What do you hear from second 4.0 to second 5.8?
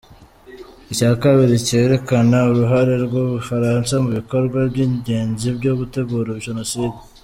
mu bikorwa by’ingenzi byo